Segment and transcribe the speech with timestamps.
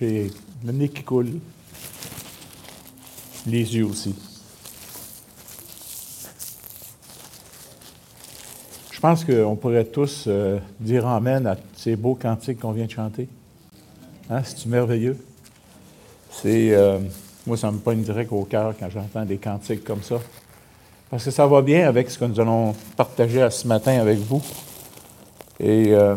[0.00, 0.30] J'ai
[0.64, 1.38] le nez qui coule.
[3.46, 4.14] Les yeux aussi.
[8.90, 12.90] Je pense qu'on pourrait tous euh, dire Amen à ces beaux cantiques qu'on vient de
[12.90, 13.28] chanter.
[14.30, 15.18] Hein, C'est merveilleux?
[16.30, 16.98] C'est, euh,
[17.46, 20.16] moi, ça me pogne direct au cœur quand j'entends des cantiques comme ça.
[21.10, 24.42] Parce que ça va bien avec ce que nous allons partager ce matin avec vous.
[25.60, 26.16] Et euh,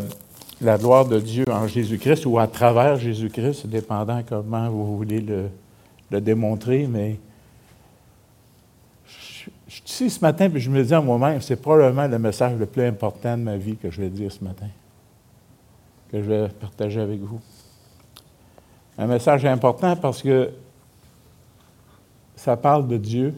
[0.60, 6.20] la gloire de Dieu en Jésus-Christ ou à travers Jésus-Christ, dépendant comment vous voulez le,
[6.20, 7.18] démontrer, mais
[9.06, 12.58] je, suis ici ce matin et je me dis à moi-même, c'est probablement le message
[12.58, 14.68] le plus important de ma vie que je vais dire ce matin,
[16.10, 17.40] que je vais partager avec vous.
[18.96, 20.50] Un message important parce que
[22.34, 23.34] ça parle de Dieu,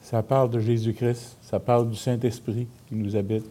[0.00, 3.44] ça parle de Jésus-Christ, ça parle du Saint-Esprit qui nous habite.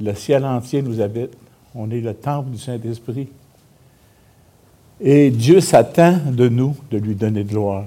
[0.00, 1.36] Le ciel entier nous habite.
[1.74, 3.28] On est le temple du Saint-Esprit.
[5.00, 7.84] Et Dieu s'attend de nous de lui donner de gloire.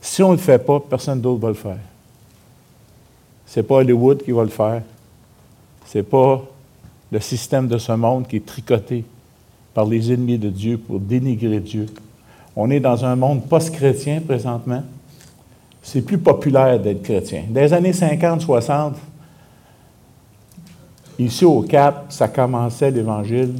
[0.00, 1.78] Si on ne le fait pas, personne d'autre va le faire.
[3.46, 4.82] Ce n'est pas Hollywood qui va le faire.
[5.86, 6.42] Ce n'est pas
[7.10, 9.04] le système de ce monde qui est tricoté
[9.72, 11.86] par les ennemis de Dieu pour dénigrer Dieu.
[12.54, 14.82] On est dans un monde post-chrétien présentement.
[15.82, 17.44] C'est plus populaire d'être chrétien.
[17.52, 18.92] Les années 50-60,
[21.18, 23.54] ici au Cap, ça commençait l'Évangile.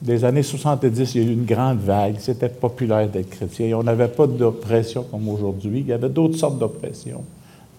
[0.00, 2.16] Des années 70, il y a eu une grande vague.
[2.18, 3.78] C'était populaire d'être chrétien.
[3.78, 5.80] on n'avait pas d'oppression comme aujourd'hui.
[5.80, 7.24] Il y avait d'autres sortes d'oppression,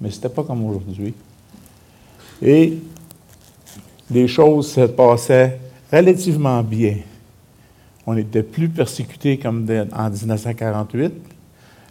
[0.02, 1.14] mais ce n'était pas comme aujourd'hui.
[2.42, 2.78] Et
[4.10, 5.60] les choses se passaient
[5.92, 6.98] relativement bien.
[8.08, 11.14] On n'était plus persécutés comme en 1948.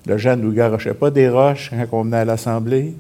[0.06, 2.95] Le jeune ne garochait pas des roches quand on venait à l'Assemblée.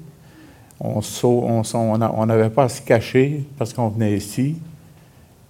[0.80, 4.56] On n'avait pas à se cacher parce qu'on venait ici.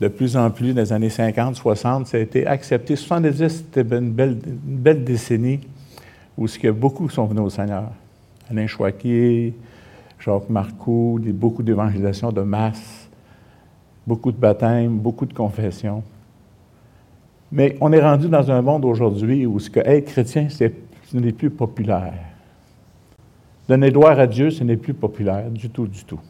[0.00, 2.96] De plus en plus, dans les années 50, 60, ça a été accepté.
[2.96, 5.60] 70, c'était une belle, décennie
[6.36, 7.84] où que beaucoup sont venus au Seigneur.
[8.50, 9.54] Alain Chouaquier,
[10.18, 13.08] Jacques Marcoux, beaucoup d'évangélisation de masse,
[14.06, 16.02] beaucoup de baptêmes, beaucoup de confessions.
[17.52, 20.64] Mais on est rendu dans un monde aujourd'hui où ce que être chrétien, ce
[21.14, 22.14] n'est plus populaire.
[23.68, 26.20] Donner gloire à Dieu, ce n'est plus populaire du tout, du tout.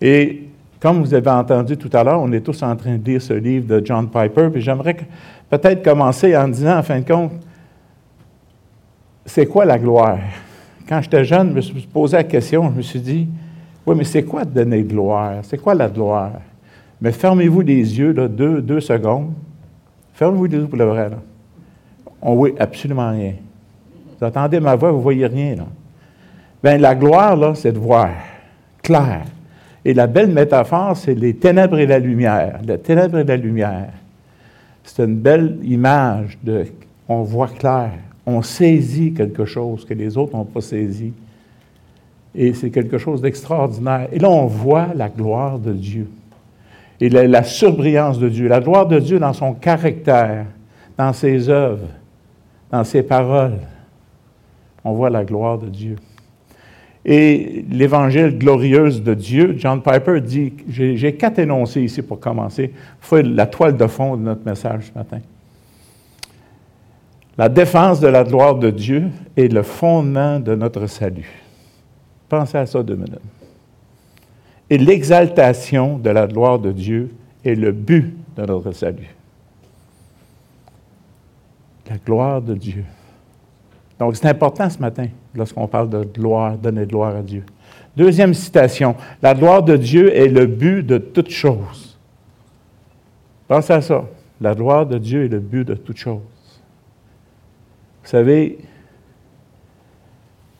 [0.00, 0.48] Et
[0.78, 3.32] comme vous avez entendu tout à l'heure, on est tous en train de lire ce
[3.32, 4.96] livre de John Piper, puis j'aimerais
[5.50, 7.32] peut-être commencer en disant, en fin de compte,
[9.24, 10.18] c'est quoi la gloire?
[10.88, 13.28] Quand j'étais jeune, je me suis posé la question, je me suis dit,
[13.84, 15.36] oui, mais c'est quoi donner gloire?
[15.42, 16.32] C'est quoi la gloire?
[17.00, 19.32] Mais fermez-vous les yeux, là, deux, deux secondes,
[20.16, 21.18] Fermez-vous les yeux pour le vrai, là.
[22.22, 23.34] On voit absolument rien.
[24.18, 25.66] Vous entendez ma voix, vous ne voyez rien, là.
[26.66, 28.10] Bien, la gloire, là, c'est de voir
[28.82, 29.22] clair.
[29.84, 32.58] Et la belle métaphore, c'est les ténèbres et la lumière.
[32.66, 33.90] Les ténèbres et la lumière.
[34.82, 36.64] C'est une belle image de.
[37.08, 37.92] On voit clair.
[38.26, 41.12] On saisit quelque chose que les autres n'ont pas saisi.
[42.34, 44.08] Et c'est quelque chose d'extraordinaire.
[44.10, 46.08] Et là, on voit la gloire de Dieu
[47.00, 50.46] et la, surbrillance de Dieu, la gloire de Dieu dans son caractère,
[50.98, 51.86] dans ses œuvres,
[52.72, 53.60] dans ses paroles.
[54.82, 55.94] On voit la gloire de Dieu.
[57.08, 63.22] Et l'évangile glorieuse de Dieu, John Piper dit, j'ai quatre énoncés ici pour commencer, faut
[63.22, 65.20] la toile de fond de notre message ce matin.
[67.38, 69.04] La défense de la gloire de Dieu
[69.36, 71.30] est le fondement de notre salut.
[72.28, 73.20] Pensez à ça deux minutes.
[74.68, 77.14] Et l'exaltation de la gloire de Dieu
[77.44, 79.14] est le but de notre salut.
[81.88, 82.84] La gloire de Dieu.
[83.96, 87.44] Donc, c'est important ce matin, lorsqu'on parle de gloire, donner de gloire à Dieu.
[87.96, 88.96] Deuxième citation.
[89.22, 91.98] La gloire de Dieu est le but de toute chose.
[93.48, 94.04] Pensez à ça.
[94.40, 96.20] La gloire de Dieu est le but de toute chose.
[98.02, 98.58] Vous savez,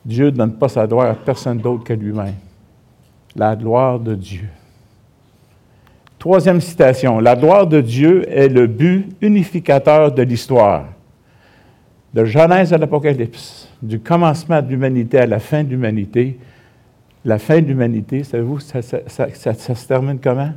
[0.05, 2.35] Dieu ne donne pas sa gloire à personne d'autre que lui-même
[3.37, 4.49] la gloire de Dieu.
[6.19, 10.87] Troisième citation, la gloire de Dieu est le but unificateur de l'histoire.
[12.17, 16.39] De Genèse à l'Apocalypse, du commencement de l'humanité à la fin de l'humanité,
[17.27, 20.53] la fin de l'humanité, savez-vous, ça, se termine comment?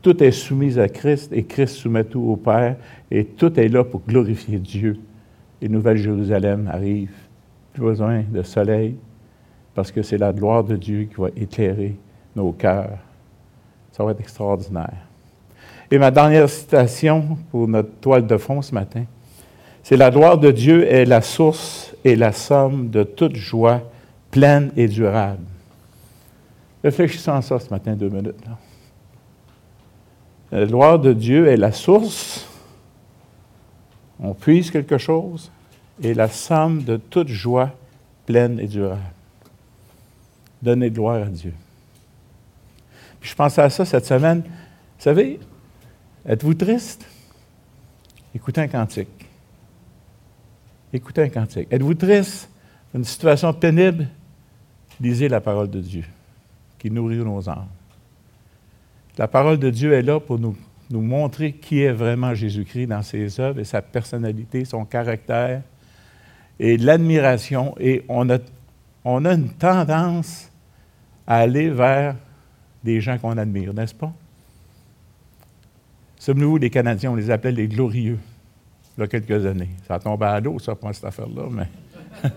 [0.00, 2.76] Tout est soumis à Christ et Christ soumet tout au Père
[3.10, 4.96] et tout est là pour glorifier Dieu.
[5.60, 7.10] Et Nouvelle-Jérusalem arrive.
[7.72, 8.94] Plus besoin de soleil
[9.74, 11.96] parce que c'est la gloire de Dieu qui va éclairer
[12.36, 12.98] nos cœurs.
[13.90, 15.08] Ça va être extraordinaire.
[15.90, 19.02] Et ma dernière citation pour notre toile de fond ce matin,
[19.82, 23.82] c'est la gloire de Dieu est la source et la somme de toute joie
[24.30, 25.44] pleine et durable.
[26.82, 28.34] Réfléchissons à ça ce matin, deux minutes.
[30.50, 32.46] La gloire de Dieu est la source.
[34.20, 35.50] On puise quelque chose
[36.02, 37.70] et la somme de toute joie
[38.26, 39.00] pleine et durable.
[40.60, 41.54] Donner gloire à Dieu.
[43.20, 44.42] Puis je pensais à ça cette semaine.
[44.42, 45.40] Vous savez,
[46.26, 47.04] êtes-vous triste?
[48.34, 49.21] Écoutez un cantique.
[50.92, 51.68] Écoutez un cantique.
[51.70, 52.50] Êtes-vous triste?
[52.94, 54.08] Une situation pénible?
[55.00, 56.04] Lisez la parole de Dieu
[56.78, 57.68] qui nourrit nos âmes.
[59.16, 60.56] La parole de Dieu est là pour nous,
[60.90, 65.62] nous montrer qui est vraiment Jésus-Christ dans ses œuvres et sa personnalité, son caractère
[66.58, 67.74] et l'admiration.
[67.80, 68.38] Et on a,
[69.04, 70.50] on a une tendance
[71.26, 72.16] à aller vers
[72.84, 74.12] des gens qu'on admire, n'est-ce pas?
[76.18, 78.18] Sommes-nous, les Canadiens, on les appelait les glorieux,
[78.96, 79.70] il y a quelques années.
[79.86, 81.68] Ça a tombé à l'eau, ça, pour cette affaire-là, mais.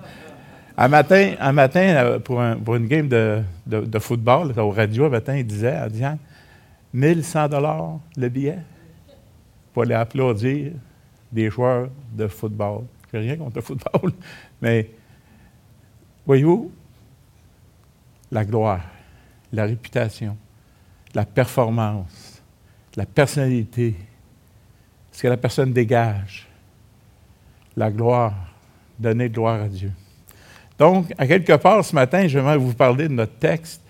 [0.77, 5.35] un matin, un matin euh, pour, une game de, de, football, au radio, un matin,
[5.35, 6.17] il disait à Diane
[6.93, 8.59] 1100 dollars le billet
[9.73, 10.71] pour aller applaudir
[11.31, 12.83] des joueurs de football.
[13.11, 14.11] Je rien contre le football,
[14.61, 14.89] mais
[16.25, 16.71] voyez-vous,
[18.31, 18.81] la gloire,
[19.51, 20.37] la réputation,
[21.13, 22.41] la performance,
[22.95, 23.95] la personnalité,
[25.15, 26.45] ce que la personne dégage,
[27.77, 28.33] la gloire,
[28.99, 29.93] donner gloire à Dieu.
[30.77, 33.81] Donc, à quelque part, ce matin, j'aimerais vous parler de notre texte.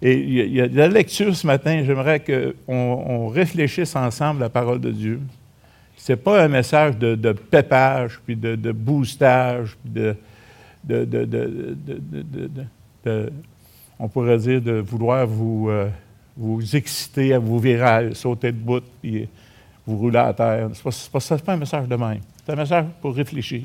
[0.00, 1.84] Et il y a de la lecture ce matin.
[1.86, 5.20] J'aimerais qu'on on réfléchisse ensemble la parole de Dieu.
[5.96, 10.16] Ce n'est pas un message de, pépage, puis de, boostage, puis
[13.04, 13.36] de,
[14.00, 15.88] on pourrait dire, de vouloir vous, euh,
[16.36, 18.82] vous exciter à vous virer, sauter de bout,
[19.86, 20.68] vous rouler à terre.
[20.72, 22.20] Ce n'est pas, pas, un message de même.
[22.44, 23.62] C'est un message pour réfléchir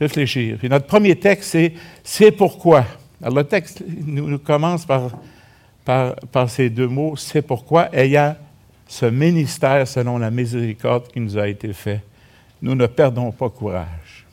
[0.00, 0.56] réfléchir.
[0.58, 1.72] Puis notre premier texte, c'est
[2.02, 2.84] C'est pourquoi.
[3.22, 5.10] Alors le texte nous, commence par,
[5.84, 8.36] par, par, ces deux mots, C'est pourquoi, ayant
[8.86, 12.02] ce ministère selon la miséricorde qui nous a été fait,
[12.60, 14.26] nous ne perdons pas courage.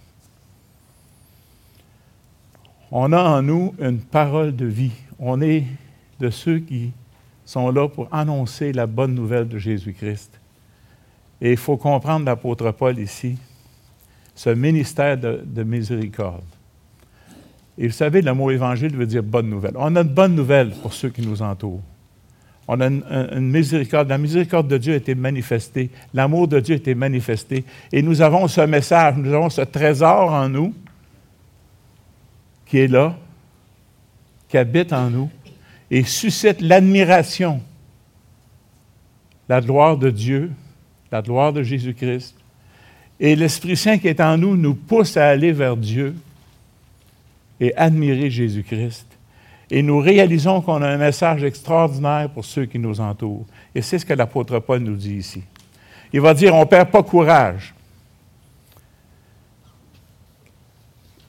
[2.91, 4.91] On a en nous une parole de vie.
[5.17, 5.63] On est
[6.19, 6.91] de ceux qui
[7.45, 10.40] sont là pour annoncer la bonne nouvelle de Jésus-Christ.
[11.41, 13.37] Et il faut comprendre l'apôtre Paul ici
[14.35, 16.43] ce ministère de, miséricorde.
[17.77, 19.73] Et vous savez, le mot évangile veut dire bonne nouvelle.
[19.75, 21.81] On a une bonne nouvelle pour ceux qui nous entourent.
[22.67, 24.09] On a une, miséricorde.
[24.09, 25.89] La miséricorde de Dieu a été manifestée.
[26.13, 27.65] L'amour de Dieu a été manifesté.
[27.91, 30.73] Et nous avons ce message, nous avons ce trésor en nous
[32.65, 33.15] qui est là,
[34.47, 35.29] qui habite en nous
[35.89, 37.61] et suscite l'admiration,
[39.49, 40.51] la gloire de Dieu,
[41.11, 42.35] la gloire de Jésus-Christ,
[43.19, 46.15] et l'Esprit Saint qui est en nous nous pousse à aller vers Dieu
[47.59, 49.05] et admirer Jésus-Christ.
[49.69, 53.45] Et nous réalisons qu'on a un message extraordinaire pour ceux qui nous entourent.
[53.75, 55.43] Et c'est ce que l'apôtre Paul nous dit ici.
[56.11, 57.73] Il va dire, on ne perd pas courage.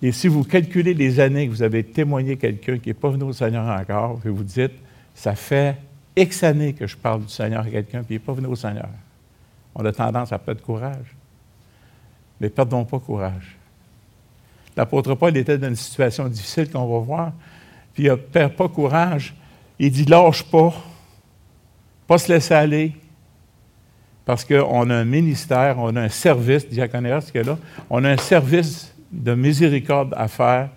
[0.02, 3.22] Et si vous calculez les années que vous avez témoigné quelqu'un qui n'est pas venu
[3.22, 4.72] au Seigneur encore, que vous dites,
[5.14, 5.76] ça fait
[6.16, 8.88] X années que je parle du Seigneur à quelqu'un qui n'est pas venu au Seigneur,
[9.74, 11.16] on a tendance à perdre courage
[12.42, 13.56] mais perdons pas courage.
[14.76, 17.32] L'apôtre Paul était dans une situation difficile qu'on va voir,
[17.94, 19.32] puis il ne perd pas courage.
[19.78, 20.74] Il dit lâche pas,
[22.08, 22.92] pas se laisser aller,
[24.24, 27.56] parce qu'on a un ministère, on a un service, diaconéas qui est là,
[27.88, 30.70] on a un service de miséricorde à faire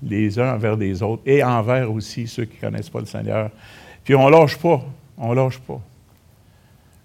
[0.00, 3.50] les uns envers les autres et envers aussi ceux qui ne connaissent pas le Seigneur.
[4.04, 4.84] Puis on ne lâche pas,
[5.16, 5.80] on ne lâche pas.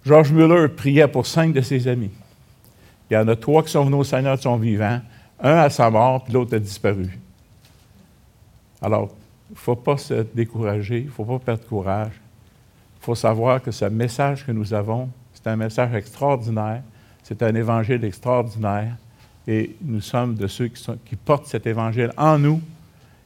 [0.06, 2.12] Georges Muller priait pour cinq de ses amis.
[3.10, 5.00] Il y en a trois qui sont venus au Seigneur, qui sont vivants.
[5.40, 7.18] Un à sa mort, puis l'autre a disparu.
[8.82, 9.16] Alors,
[9.50, 12.14] il ne faut pas se décourager, il ne faut pas perdre courage.
[13.00, 16.82] Il faut savoir que ce message que nous avons, c'est un message extraordinaire,
[17.24, 18.96] c'est un évangile extraordinaire,
[19.48, 22.62] et nous sommes de ceux qui, qui portent cet évangile en nous,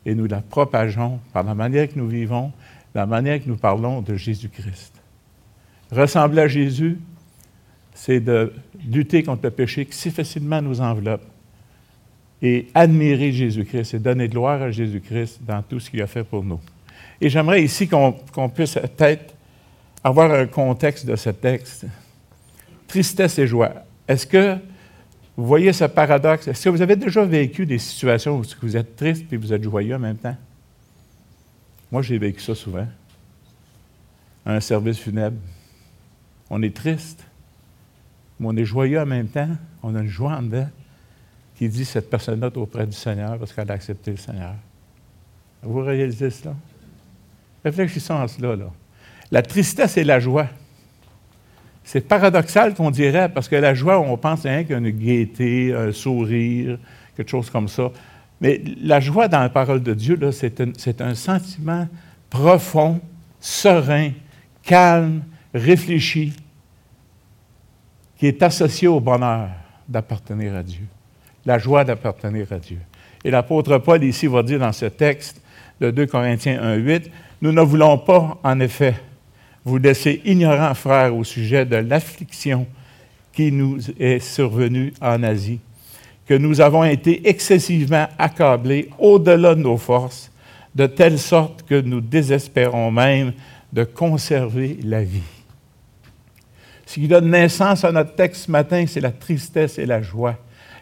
[0.05, 2.51] et nous la propageons par la manière que nous vivons,
[2.93, 4.96] la manière que nous parlons de Jésus-Christ.
[5.91, 6.97] Ressembler à Jésus,
[7.93, 8.53] c'est de
[8.85, 11.25] lutter contre le péché qui si facilement nous enveloppe
[12.41, 16.43] et admirer Jésus-Christ et donner gloire à Jésus-Christ dans tout ce qu'il a fait pour
[16.43, 16.59] nous.
[17.19, 19.33] Et j'aimerais ici qu'on puisse peut-être
[20.03, 21.85] avoir un contexte de ce texte.
[22.87, 23.73] Tristesse et joie.
[24.07, 24.57] Est-ce que
[25.35, 26.47] vous voyez ce paradoxe?
[26.47, 29.63] Est-ce que vous avez déjà vécu des situations où vous êtes triste et vous êtes
[29.63, 30.35] joyeux en même temps?
[31.91, 32.87] Moi, j'ai vécu ça souvent.
[34.45, 35.37] Un service funèbre.
[36.49, 37.27] On est triste
[38.39, 39.49] mais on est joyeux en même temps.
[39.83, 40.69] On a une joie en dedans
[41.55, 44.53] qui dit cette personne-là auprès du Seigneur parce qu'elle a accepté le Seigneur.
[45.63, 46.53] Vous réalisez cela?
[47.63, 48.55] Réfléchissons à cela.
[48.55, 48.71] Là.
[49.31, 50.47] La tristesse et la joie.
[51.83, 54.89] C'est paradoxal qu'on dirait, parce que la joie, on pense rien qu'il y a une
[54.89, 56.77] gaieté, un sourire,
[57.15, 57.91] quelque chose comme ça.
[58.41, 61.87] Mais la joie dans la parole de Dieu, c'est un sentiment
[62.29, 62.99] profond,
[63.39, 64.11] serein,
[64.63, 65.23] calme,
[65.57, 66.33] réfléchi,
[68.17, 69.49] qui est associé au bonheur
[69.87, 70.85] d'appartenir à Dieu,
[71.45, 72.79] la joie d'appartenir à Dieu.
[73.23, 75.41] Et l'apôtre Paul ici va dire dans ce texte
[75.79, 77.11] de 2 Corinthiens 1, 8,
[77.41, 78.95] Nous ne voulons pas, en effet,
[79.63, 82.65] vous laisser ignorants, frères, au sujet de l'affliction
[83.33, 85.59] qui nous est survenue en Asie,
[86.25, 90.31] que nous avons été excessivement accablés au-delà de nos forces,
[90.73, 93.33] de telle sorte que nous désespérons même
[93.73, 95.36] de conserver la vie.
[96.87, 100.37] Ce qui donne naissance à notre texte ce matin, c'est la tristesse et la joie,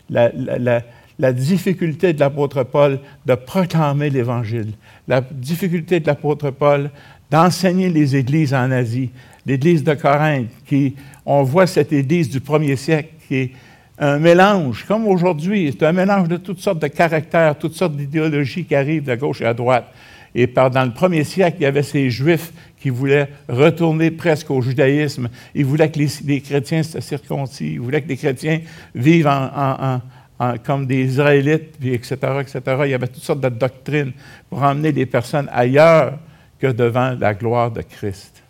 [0.07, 4.73] la, difficulté de l'apôtre Paul de proclamer l'Évangile,
[5.07, 6.91] la difficulté de l'apôtre Paul
[7.31, 9.09] d'enseigner les églises en Asie,
[9.47, 10.95] l'église de Corinthe, qui,
[11.25, 13.51] on voit cette église du premier siècle qui est
[13.97, 18.65] un mélange, comme aujourd'hui, c'est un mélange de toutes sortes de caractères, toutes sortes d'idéologies
[18.65, 19.91] qui arrivent de gauche et à droite.
[20.35, 22.51] Et dans le premier siècle, il y avait ces Juifs
[22.85, 25.27] qui voulaient retourner presque au judaïsme.
[25.55, 27.73] Ils voulaient que les, chrétiens se circoncis.
[27.73, 28.61] Ils voulaient que les chrétiens
[28.93, 29.27] vivent
[30.63, 32.61] comme des Israélites, etc., etc.
[32.83, 34.11] Il y avait toutes sortes de doctrines
[34.47, 36.19] pour emmener les personnes ailleurs
[36.59, 38.43] que devant la gloire de Christ.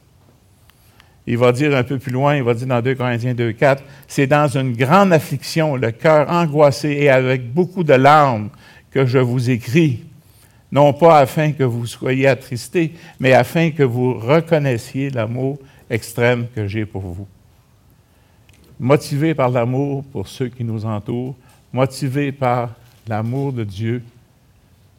[1.26, 3.84] Il va dire un peu plus loin, il va dire dans 2 Corinthiens 2, 4,
[4.06, 8.50] c'est dans une grande affliction, le cœur angoissé et avec beaucoup de larmes
[8.92, 10.04] que je vous écris,
[10.76, 15.58] non pas afin que vous soyez attristés, mais afin que vous reconnaissiez l'amour
[15.90, 17.28] extrême que j'ai pour vous.
[18.78, 21.34] Motivé par l'amour pour ceux qui nous entourent,
[21.72, 22.72] motivé par
[23.08, 24.04] l'amour de Dieu,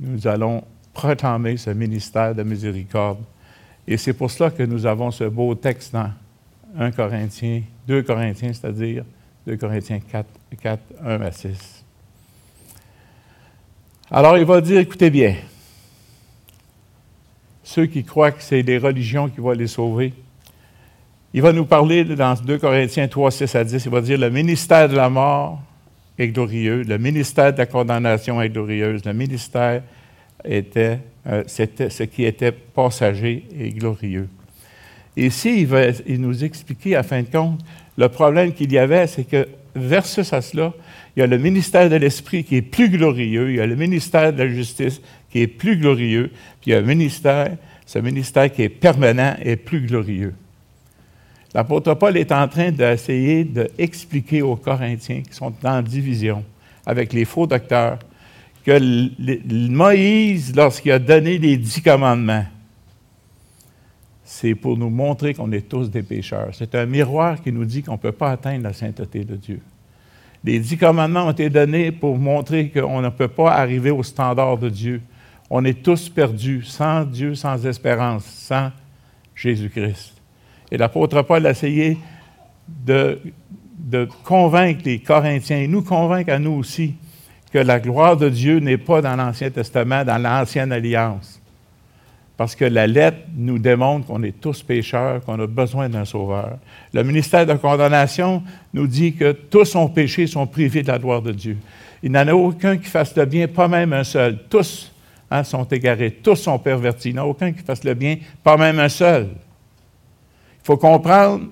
[0.01, 0.65] nous allons
[0.95, 3.19] proclamer ce ministère de miséricorde.
[3.87, 6.11] Et c'est pour cela que nous avons ce beau texte dans
[6.79, 9.05] 1 Corinthiens, 2 Corinthiens, c'est-à-dire
[9.47, 10.27] 2 Corinthiens 4,
[10.59, 11.85] 4, 1 à 6.
[14.11, 15.35] Alors il va dire, écoutez bien,
[17.67, 20.15] ceux qui croient que c'est les religions qui vont les sauver,
[21.35, 24.31] il va nous parler dans 2 Corinthiens 3, 6 à 10, il va dire, le
[24.31, 25.61] ministère de la mort
[26.17, 29.83] est glorieux, le ministère de la condamnation est glorieuse, le ministère
[30.45, 34.29] était, euh, ce qui était passager et glorieux.
[35.17, 37.59] Ici, il va nous expliquer, à fin de compte,
[37.99, 40.73] le problème qu'il y avait, c'est que versus à cela,
[41.17, 43.75] il y a le ministère de l'Esprit qui est plus glorieux, il y a le
[43.75, 45.01] ministère de la justice
[45.41, 50.35] est plus glorieux, puis un ministère, ce ministère qui est permanent et plus glorieux.
[51.55, 56.45] L'apôtre Paul est en train d'essayer d'expliquer aux Corinthiens qui sont en division
[56.85, 57.99] avec les faux docteurs,
[58.65, 62.45] que Moïse, lorsqu'il a donné les dix commandements,
[64.25, 66.51] c'est pour nous montrer qu'on est tous des pécheurs.
[66.53, 69.61] C'est un miroir qui nous dit qu'on ne peut pas atteindre la sainteté de Dieu.
[70.43, 74.59] Les dix commandements ont été donnés pour montrer qu'on ne peut pas arriver au standard
[74.59, 75.01] de Dieu.
[75.49, 78.73] On est tous perdus, sans Dieu, sans espérance, sans
[79.35, 80.15] Jésus-Christ.
[80.71, 81.99] Et l'apôtre Paul a essayé
[82.69, 83.19] de,
[84.25, 86.95] convaincre les Corinthiens, et nous convaincre à nous aussi,
[87.53, 91.41] que la gloire de Dieu n'est pas dans l'Ancien Testament, dans l'Ancienne Alliance.
[92.37, 96.59] Parce que la lettre nous démontre qu'on est tous pécheurs, qu'on a besoin d'un sauveur.
[96.93, 98.43] Le ministère de condamnation
[98.75, 101.57] nous dit que tous ont péché, sont privés de la gloire de Dieu.
[102.03, 104.39] Il n'y en a aucun qui fasse le bien, pas même un seul.
[104.51, 104.93] Tous
[105.31, 107.11] hein, sont égarés, tous sont pervertis.
[107.11, 109.29] Il n'y a aucun qui fasse le bien, pas même un seul.
[110.63, 111.47] Il faut comprendre,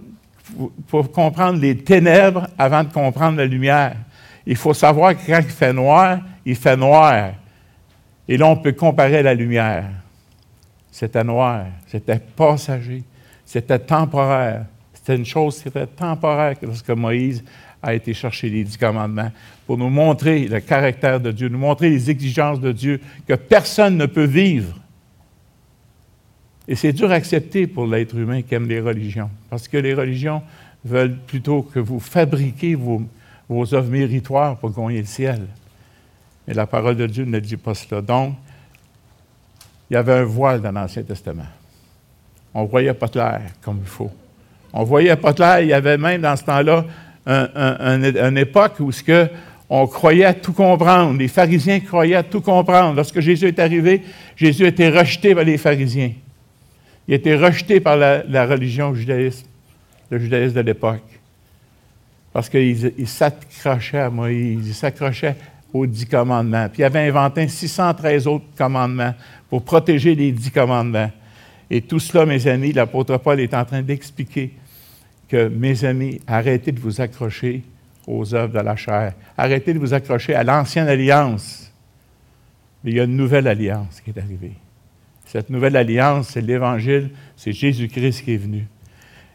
[1.12, 3.96] comprendre les ténèbres avant de comprendre la lumière.
[4.46, 7.32] Il faut savoir que quand il fait noir, il fait noir.
[8.28, 9.90] Et là, on peut comparer la lumière.
[10.90, 13.02] C'était noir, c'était passager,
[13.44, 14.66] c'était temporaire.
[14.92, 17.44] C'était une chose qui était temporaire lorsque Moïse
[17.84, 19.30] a été chercher les dix commandements
[19.66, 23.96] pour nous montrer le caractère de Dieu, nous montrer les exigences de Dieu que personne
[23.96, 24.74] ne peut vivre.
[26.66, 29.92] Et c'est dur à accepter pour l'être humain qui aime les religions, parce que les
[29.92, 30.42] religions
[30.84, 33.02] veulent plutôt que vous fabriquez vos,
[33.50, 35.42] œuvres méritoires pour gagner le ciel.
[36.46, 38.00] Mais la parole de Dieu ne dit pas cela.
[38.00, 38.34] Donc,
[39.90, 41.46] il y avait un voile dans l'Ancien Testament.
[42.54, 44.10] On ne voyait pas clair comme il faut.
[44.72, 45.60] On voyait pas clair.
[45.60, 46.84] Il y avait même dans ce temps-là
[47.26, 49.28] une époque où ce que
[49.70, 51.18] on croyait tout comprendre.
[51.18, 52.94] Les pharisiens croyaient tout comprendre.
[52.94, 54.02] Lorsque Jésus est arrivé,
[54.36, 56.12] Jésus a été rejeté par les pharisiens.
[57.08, 59.46] Il a été rejeté par la, religion judaïsme,
[60.10, 61.02] le judaïsme de l'époque
[62.34, 65.36] parce qu'il s'accrochait à Moïse, il s'accrochait
[65.72, 66.68] aux dix commandements.
[66.68, 69.14] Puis il avait inventé 613 autres commandements
[69.48, 71.12] pour protéger les dix commandements.
[71.70, 74.52] Et tout cela, mes amis, l'apôtre Paul est en train d'expliquer
[75.36, 77.62] mes amis, arrêtez de vous accrocher
[78.06, 79.14] aux œuvres de la chair.
[79.36, 81.72] Arrêtez de vous accrocher à l'ancienne alliance.
[82.82, 84.52] Mais il y a une nouvelle alliance qui est arrivée.
[85.26, 88.66] Cette nouvelle alliance, c'est l'Évangile, c'est Jésus-Christ qui est venu.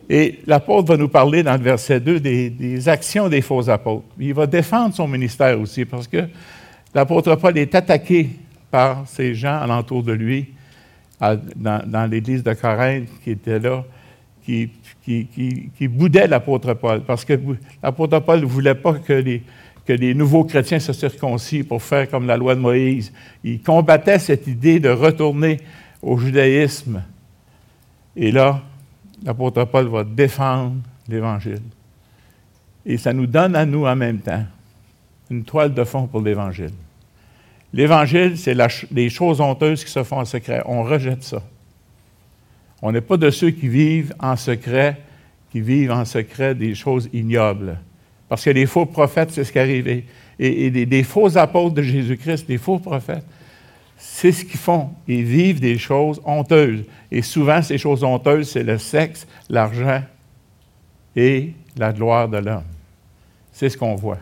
[0.09, 4.07] Et l'apôtre va nous parler dans le verset 2 des, actions des faux apôtres.
[4.19, 6.27] Il va défendre son ministère aussi parce que
[6.95, 8.29] l'apôtre Paul est attaqué
[8.71, 10.53] par ces gens alentour de lui
[11.19, 13.83] dans, l'église de Corinthe qui était là,
[14.43, 14.69] qui,
[15.09, 17.33] qui, boudaient l'apôtre Paul parce que
[17.81, 19.41] l'apôtre Paul ne voulait pas que les,
[19.85, 23.11] que les nouveaux chrétiens se circoncisent pour faire comme la loi de Moïse.
[23.43, 25.59] Il combattait cette idée de retourner
[26.01, 27.01] au judaïsme.
[28.15, 28.61] Et là,
[29.23, 30.75] l'apôtre Paul va défendre
[31.07, 31.61] l'Évangile.
[32.85, 34.45] Et ça nous donne à nous en même temps
[35.29, 36.73] une toile de fond pour l'Évangile.
[37.73, 38.55] L'Évangile, c'est
[38.91, 40.61] les choses honteuses qui se font en secret.
[40.65, 41.41] On rejette ça.
[42.81, 44.97] On n'est pas de ceux qui vivent en secret,
[45.51, 47.77] qui vivent en secret des choses ignobles.
[48.29, 50.05] Parce que les faux prophètes, c'est ce qui est arrivé.
[50.37, 53.25] Et, des, faux apôtres de Jésus-Christ, des faux prophètes,
[53.97, 54.91] c'est ce qu'ils font.
[55.07, 56.83] Ils vivent des choses honteuses.
[57.11, 60.01] Et souvent, ces choses honteuses, c'est le sexe, l'argent
[61.15, 62.63] et la gloire de l'homme.
[63.51, 64.19] C'est ce qu'on voit.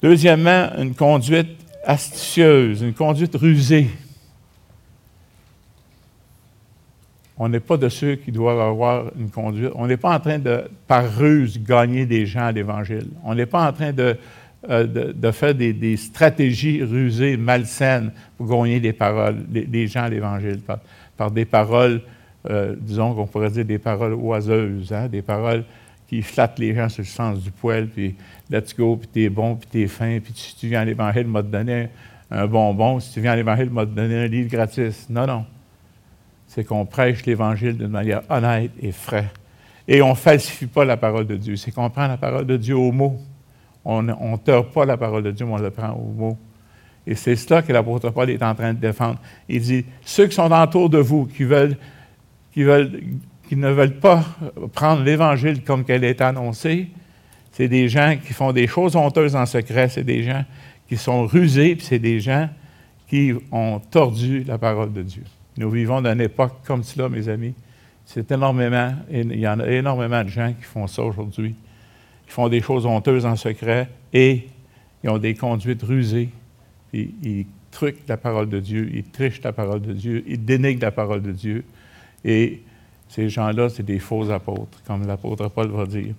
[0.00, 3.88] Deuxièmement, une conduite astucieuse, une conduite rusée.
[7.38, 9.70] On n'est pas de ceux qui doivent avoir une conduite.
[9.74, 13.08] On n'est pas en train de, par ruse, gagner des gens à l'Évangile.
[13.24, 14.16] On n'est pas en train de,
[14.70, 20.60] euh, de, faire des, stratégies rusées, malsaines pour gagner des paroles, des, gens à l'Évangile,
[21.16, 22.00] par, des paroles,
[22.48, 25.64] euh, disons qu'on pourrait dire des paroles oiseuses, hein, des paroles
[26.06, 28.14] qui flattent les gens sur le sens du poil, puis
[28.50, 31.42] let's go, puis t'es bon, puis t'es fin, puis si tu viens à l'Évangile, m'a
[31.42, 31.88] te donner
[32.30, 35.08] un bonbon, si tu viens à l'Évangile, m'a te donner un livre gratis.
[35.10, 35.44] Non, non.
[36.54, 39.24] C'est qu'on prêche l'Évangile d'une manière honnête et fraîche.
[39.88, 41.56] Et on ne falsifie pas la parole de Dieu.
[41.56, 43.16] C'est qu'on prend la parole de Dieu au mot.
[43.86, 46.38] On ne teurt pas la parole de Dieu, mais on le prend au mot.
[47.06, 49.18] Et c'est cela que l'apôtre Paul est en train de défendre.
[49.48, 51.78] Il dit, ceux qui sont autour de vous, qui, veulent,
[52.52, 53.00] qui, veulent,
[53.48, 54.22] qui ne veulent pas
[54.74, 56.90] prendre l'Évangile comme qu'elle est annoncée,
[57.50, 60.44] c'est des gens qui font des choses honteuses en secret, c'est des gens
[60.86, 62.50] qui sont rusés, puis c'est des gens
[63.08, 65.24] qui ont tordu la parole de Dieu.
[65.56, 67.54] Nous vivons dans une époque comme cela, mes amis.
[68.04, 71.54] C'est énormément, il y en a énormément de gens qui font ça aujourd'hui
[72.32, 74.48] font des choses honteuses en secret et
[75.04, 76.30] ils ont des conduites rusées.
[76.92, 80.90] Ils truquent la parole de Dieu, ils trichent la parole de Dieu, ils dénigrent la
[80.90, 81.64] parole de Dieu.
[82.24, 82.62] Et
[83.08, 86.14] ces gens-là, c'est des faux apôtres, comme l'apôtre Paul va dire.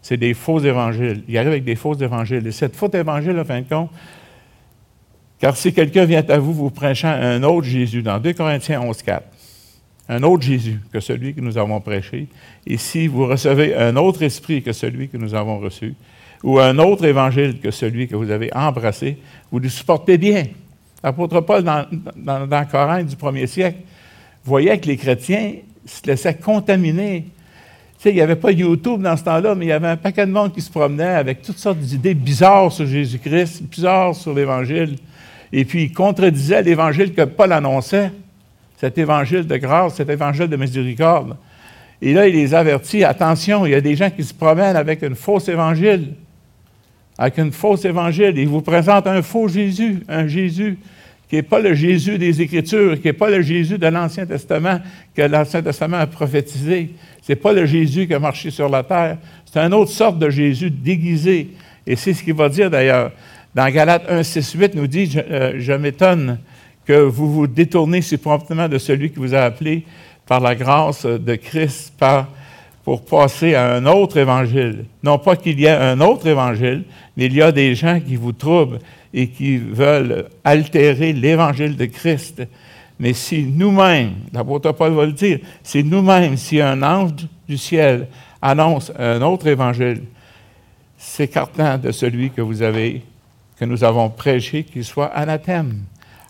[0.00, 1.24] C'est des faux évangiles.
[1.28, 2.46] Ils arrivent avec des faux évangiles.
[2.46, 3.90] Et cette faux évangile, à fin de compte,
[5.40, 9.02] car si quelqu'un vient à vous vous prêchant un autre Jésus, dans 2 Corinthiens 11,
[9.02, 9.24] 4,
[10.10, 12.28] un autre Jésus que celui que nous avons prêché,
[12.66, 15.94] et si vous recevez un autre esprit que celui que nous avons reçu,
[16.42, 19.18] ou un autre évangile que celui que vous avez embrassé,
[19.50, 20.46] vous le supportez bien.
[21.02, 23.78] L'apôtre Paul, dans, dans, Corinthe du premier siècle,
[24.44, 27.26] voyait que les chrétiens se laissaient contaminer.
[28.04, 30.30] Il n'y avait pas YouTube dans ce temps-là, mais il y avait un paquet de
[30.30, 34.96] monde qui se promenait avec toutes sortes d'idées bizarres sur Jésus-Christ, bizarres sur l'Évangile.
[35.52, 38.12] Et puis, il contredisait l'Évangile que Paul annonçait
[38.76, 41.36] cet évangile de grâce, cet évangile de miséricorde.
[42.00, 45.02] Et là, il les avertit, attention, il y a des gens qui se promènent avec
[45.02, 46.14] une fausse évangile,
[47.18, 48.34] avec une fausse évangile.
[48.36, 50.78] Ils vous présentent un faux Jésus, un Jésus
[51.28, 54.80] qui n'est pas le Jésus des Écritures, qui n'est pas le Jésus de l'Ancien Testament
[55.14, 56.90] que l'Ancien Testament a prophétisé.
[57.22, 59.18] Ce n'est pas le Jésus qui a marché sur la terre.
[59.44, 61.48] C'est une autre sorte de Jésus déguisé.
[61.86, 63.12] Et c'est ce qu'il va dire d'ailleurs.
[63.54, 66.38] Dans Galates 1, 6, 8, nous dit, je, euh, je m'étonne
[66.86, 69.84] que vous vous détournez si promptement de celui qui vous a appelé
[70.26, 71.92] par la grâce de Christ
[72.84, 74.86] pour passer à un autre évangile.
[75.02, 76.84] Non pas qu'il y ait un autre évangile,
[77.16, 78.78] mais il y a des gens qui vous troublent
[79.12, 82.42] et qui veulent altérer l'évangile de Christ.
[82.98, 87.12] Mais si nous-mêmes, l'apôtre Paul va le dire, si nous-mêmes, si un ange
[87.48, 88.08] du ciel
[88.42, 90.02] annonce un autre évangile,
[90.96, 93.02] s'écartant de celui que vous avez,
[93.58, 95.82] que nous avons prêché, qu'il soit anathème.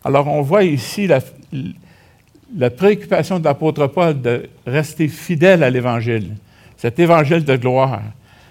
[0.05, 6.37] Alors on voit ici la, préoccupation de l'apôtre Paul de rester fidèle à l'Évangile,
[6.77, 8.03] cet Évangile de gloire.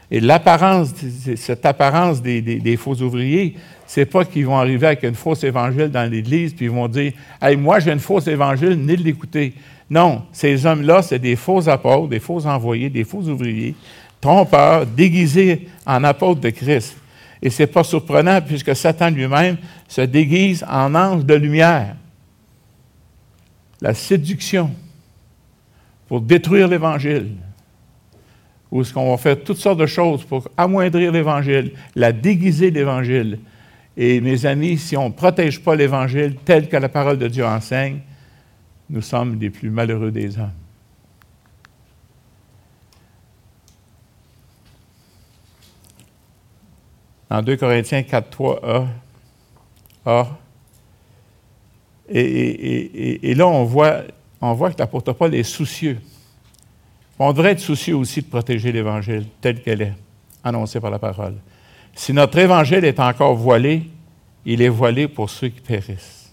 [0.10, 0.93] Et l'apparence,
[1.36, 6.10] cette apparence des, faux ouvriers, c'est pas qu'ils vont arriver avec une fausse évangile dans
[6.10, 9.54] l'Église, puis ils vont dire Hey, moi j'ai une fausse évangile, de l'écouter.
[9.89, 13.76] Non, ces hommes-là, c'est des faux apôtres, des faux envoyés, des faux ouvriers,
[14.20, 16.98] trompeurs, déguisés en apôtres de Christ.
[17.41, 21.96] Et ce n'est pas surprenant puisque Satan lui-même se déguise en ange de lumière.
[23.82, 24.72] La séduction
[26.08, 27.36] pour détruire l'Évangile.
[28.71, 33.39] Où est-ce qu'on va faire toutes sortes de choses pour amoindrir l'Évangile, la déguiser l'Évangile.
[33.95, 37.45] Et mes amis, si on ne protège pas l'Évangile tel que la parole de Dieu
[37.45, 37.99] enseigne,
[38.89, 40.51] nous sommes les plus malheureux des hommes.
[47.30, 48.88] En 2 Corinthiens 4, 3 A,
[50.06, 50.38] A
[52.10, 54.03] et, là, on voit,
[54.39, 55.99] on voit que l'apôtre Paul est soucieux.
[57.19, 59.93] On devrait être soucieux aussi de protéger l'Évangile tel qu'elle est,
[60.43, 61.36] annoncée par la parole.
[61.95, 63.84] Si notre Évangile est encore voilé,
[64.45, 66.32] il est voilé pour ceux qui périssent.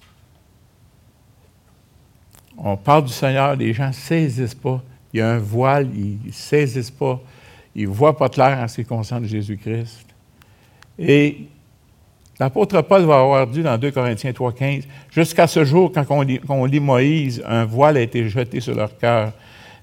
[2.57, 4.83] On parle du Seigneur, les gens ne saisissent pas.
[5.12, 7.20] Il y a un voile, ils ne saisissent pas.
[7.75, 10.07] Ils ne voient pas clair en ce qui concerne Jésus-Christ.
[10.99, 11.47] Et
[12.38, 16.40] l'apôtre Paul va avoir dit dans 2 Corinthiens 3,15 Jusqu'à ce jour, quand on lit,
[16.49, 19.33] on lit, Moïse, un voile a été jeté sur leur cœur.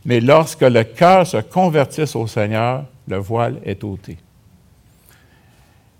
[0.05, 4.17] Mais lorsque le cœur se convertisse au Seigneur, le voile est ôté.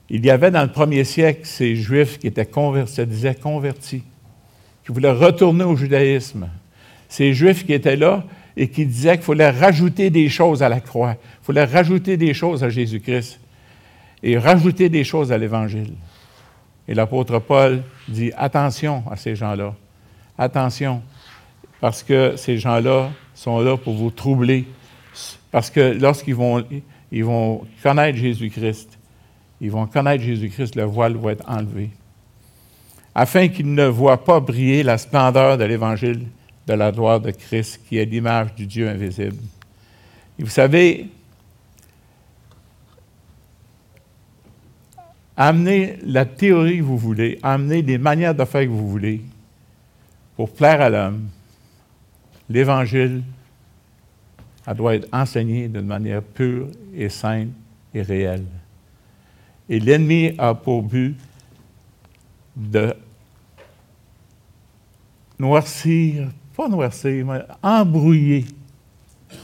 [0.09, 4.03] Il y avait dans le premier siècle ces Juifs qui étaient convertis, disaient convertis,
[4.85, 6.49] qui voulaient retourner au judaïsme.
[7.07, 8.23] Ces Juifs qui étaient là
[8.57, 12.33] et qui disaient qu'il fallait rajouter des choses à la croix, il fallait rajouter des
[12.33, 13.39] choses à Jésus-Christ
[14.23, 15.93] et rajouter des choses à l'Évangile.
[16.87, 19.73] Et l'apôtre Paul dit attention à ces gens-là,
[20.37, 21.01] attention,
[21.79, 23.11] parce que ces gens-là
[23.41, 24.67] sont là pour vous troubler,
[25.49, 26.63] parce que lorsqu'ils vont,
[27.12, 28.99] ils vont connaître Jésus-Christ,
[29.60, 31.89] ils vont connaître Jésus-Christ, le voile va être enlevé,
[33.15, 36.27] afin qu'ils ne voient pas briller la splendeur de l'Évangile
[36.67, 39.38] de la gloire de Christ, qui est l'image du Dieu invisible.
[40.38, 41.10] Et vous savez,
[45.36, 49.21] amenez la théorie que vous voulez, amenez les manières de faire que vous voulez
[50.36, 51.27] pour plaire à l'homme.
[52.51, 53.23] L'Évangile,
[54.67, 57.51] elle doit être enseigné d'une manière pure et simple
[57.93, 58.45] et réelle.
[59.69, 61.15] Et l'ennemi a pour but
[62.55, 62.93] de
[65.39, 68.45] noircir, pas noircir, mais embrouiller,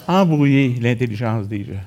[0.08, 1.86] embrouiller l'intelligence des gens.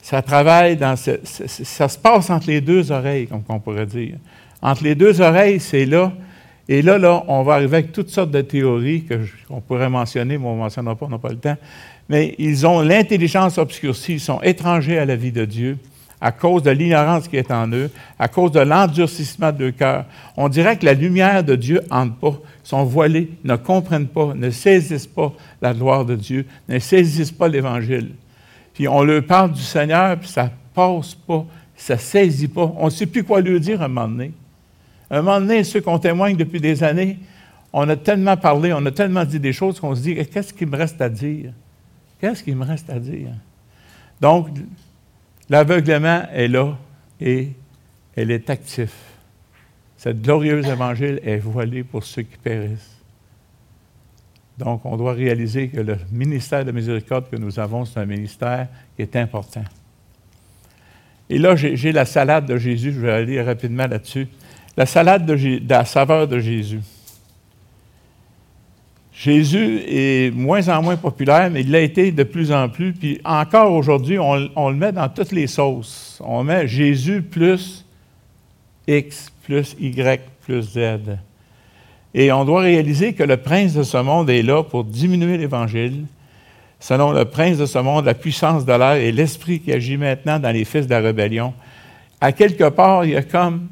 [0.00, 4.16] Ça travaille dans ce, ça se passe entre les deux oreilles, comme on pourrait dire.
[4.62, 6.12] Entre les deux oreilles, c'est là.
[6.72, 9.04] Et là, on va arriver avec toutes sortes de théories
[9.48, 11.56] qu'on pourrait mentionner, mais on ne mentionnera pas, on n'a pas le temps.
[12.08, 15.78] Mais ils ont l'intelligence obscurcie, ils sont étrangers à la vie de Dieu
[16.20, 20.04] à cause de l'ignorance qui est en eux, à cause de l'endurcissement de leur cœur.
[20.36, 24.50] On dirait que la lumière de Dieu n'entre pas, sont voilés, ne comprennent pas, ne
[24.50, 28.10] saisissent pas la gloire de Dieu, ne saisissent pas l'Évangile.
[28.74, 32.72] Puis on leur parle du Seigneur, puis ça passe pas, ça saisit pas.
[32.76, 34.32] On ne sait plus quoi lui dire à un moment donné.
[35.10, 37.18] Un moment donné, ceux qu'on témoigne depuis des années,
[37.72, 40.68] on a tellement parlé, on a tellement dit des choses qu'on se dit, qu'est-ce qu'il
[40.68, 41.52] me reste à dire?
[42.20, 43.30] Qu'est-ce qu'il me reste à dire?
[44.20, 44.48] Donc,
[45.48, 46.76] l'aveuglement est là
[47.20, 47.48] et
[48.14, 48.92] elle est active.
[49.96, 52.96] Cette glorieuse évangile est voilée pour ceux qui périssent.
[54.58, 58.68] Donc, on doit réaliser que le ministère de miséricorde que nous avons, c'est un ministère
[58.94, 59.64] qui est important.
[61.30, 64.28] Et là, j'ai la salade de Jésus, je vais aller rapidement là-dessus.
[64.76, 66.80] La salade de, la saveur de Jésus.
[69.12, 72.92] Jésus est moins en moins populaire, mais il l'a été de plus en plus.
[72.94, 76.22] Puis encore aujourd'hui, on, on, le met dans toutes les sauces.
[76.24, 77.84] On met Jésus plus
[78.86, 81.18] X plus Y plus Z.
[82.14, 86.06] Et on doit réaliser que le prince de ce monde est là pour diminuer l'Évangile.
[86.80, 90.38] Selon le prince de ce monde, la puissance de l'air et l'esprit qui agit maintenant
[90.38, 91.52] dans les fils de la rébellion.
[92.20, 93.68] À quelque part, il y a comme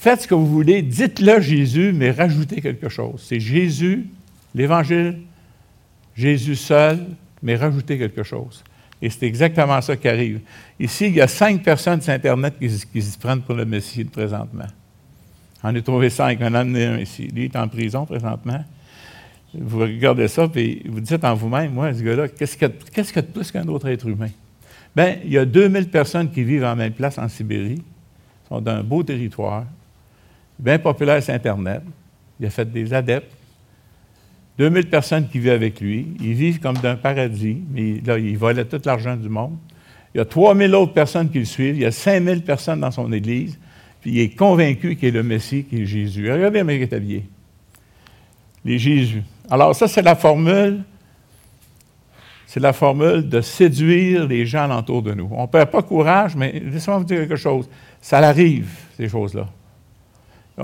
[0.00, 3.22] faites ce que vous voulez, dites-le Jésus, mais rajoutez quelque chose.
[3.28, 4.06] C'est Jésus,
[4.54, 5.18] l'Évangile,
[6.16, 7.06] Jésus seul,
[7.42, 8.64] mais rajoutez quelque chose.
[9.02, 10.40] Et c'est exactement ça qui arrive.
[10.78, 12.70] Ici, il y a cinq personnes sur Internet qui,
[13.02, 14.68] se prennent pour le Messie présentement.
[15.62, 17.28] On a trouvé cinq, on en a un ici.
[17.28, 18.64] Lui est en prison présentement.
[19.52, 23.22] Vous regardez ça, puis vous dites en vous-même, moi, ce gars-là, qu'est-ce qu'il y, a
[23.22, 24.30] de plus qu'un autre être humain?
[24.96, 27.82] Bien, il y a 2000 personnes qui vivent en même place en Sibérie,
[28.48, 29.66] sont d'un beau territoire,
[30.60, 31.82] bien populaire sur Internet.
[32.38, 33.32] Il a fait des adeptes.
[34.58, 36.08] 2000 personnes qui vivent avec lui.
[36.20, 39.56] Ils vivent comme d'un paradis, mais là, il volait tout l'argent du monde.
[40.14, 41.76] Il y a 3000 autres personnes qui le suivent.
[41.76, 43.58] Il y a 5000 personnes dans son Église.
[44.00, 46.30] Puis il est convaincu qu'il est le Messie, qu'il est Jésus.
[46.30, 47.22] Regardez comment il est.
[48.64, 49.22] Les Jésus.
[49.48, 50.82] Alors, ça, c'est la formule.
[52.46, 55.28] C'est la formule de séduire les gens autour de nous.
[55.30, 57.68] On ne perd pas courage, mais laissez-moi vous dire quelque chose.
[58.00, 59.48] Ça arrive, ces choses-là.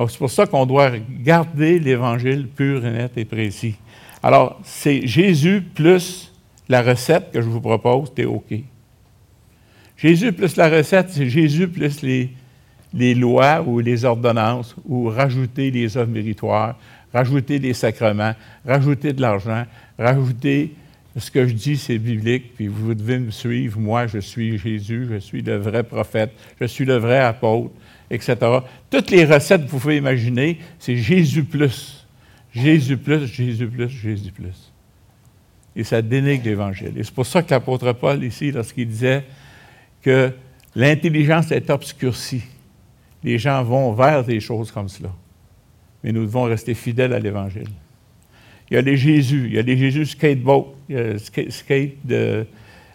[0.08, 0.90] C'est pour ça qu'on doit
[1.22, 3.76] garder l'Évangile pur et net et précis.
[4.22, 6.32] Alors, c'est Jésus plus
[6.68, 8.52] la recette que je vous propose, c'est OK.
[9.96, 12.30] Jésus plus la recette, c'est Jésus plus les,
[12.92, 16.76] les lois ou les ordonnances ou rajouter les œuvres méritoires,
[17.12, 18.34] rajouter des sacrements,
[18.66, 19.64] rajouter de l'argent,
[19.98, 20.74] rajouter
[21.18, 23.80] ce que je dis, c'est biblique, puis vous devez me suivre.
[23.80, 27.70] Moi, je suis Jésus, je suis le vrai prophète, je suis le vrai apôtre,
[28.10, 28.36] etc.
[28.90, 32.06] Toutes les recettes que vous pouvez imaginer, c'est Jésus plus.
[32.52, 34.72] Jésus plus, Jésus plus, Jésus plus.
[35.74, 36.92] Et ça dénigre l'Évangile.
[36.96, 39.24] Et c'est pour ça que l'apôtre Paul, ici, lorsqu'il disait
[40.02, 40.32] que
[40.74, 42.44] l'intelligence est obscurcie,
[43.22, 45.10] les gens vont vers des choses comme cela.
[46.02, 47.68] Mais nous devons rester fidèles à l'Évangile.
[48.70, 52.06] Il y a les Jésus, il y a les Jésus skateboat, il y a skate,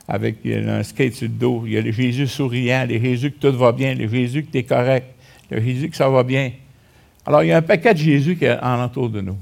[0.07, 3.47] avec un skate sur le dos, il y a les Jésus souriant, les Jésus que
[3.47, 5.07] tout va bien, les Jésus que tu es correct,
[5.49, 6.51] les Jésus que ça va bien.
[7.25, 9.37] Alors, il y a un paquet de Jésus qui est en de nous.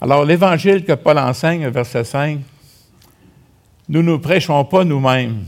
[0.00, 2.38] Alors, l'évangile que Paul enseigne, verset 5,
[3.88, 5.44] nous ne prêchons pas nous-mêmes.